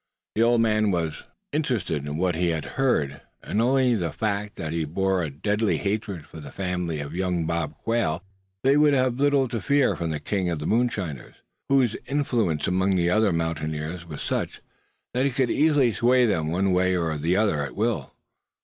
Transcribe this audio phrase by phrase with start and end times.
[0.33, 4.55] The old man was interested in what he had heard; and only for the fact
[4.55, 8.23] that he bore a deadly hatred for the family of young Bob Quail,
[8.63, 11.35] they would have little to fear from the king of the moonshiners,
[11.69, 14.61] whose influence among the other mountaineers was such
[15.13, 18.11] that he could easily sway them one way or the other at will.